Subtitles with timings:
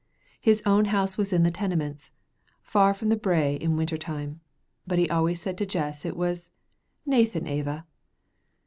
[0.39, 2.11] His own house was in the Tenements,
[2.63, 4.41] far from the brae in winter time,
[4.87, 6.49] but he always said to Jess it was
[7.05, 7.85] "naething ava."